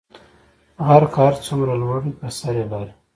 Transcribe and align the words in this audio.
غر 0.85 1.03
څه 1.13 1.13
هر 1.21 1.33
څومره 1.45 1.73
لوړ 1.81 1.99
وی 2.05 2.13
په 2.19 2.27
سر 2.39 2.53
ئي 2.59 2.65
لاره 2.71 2.93
وی 2.93 2.93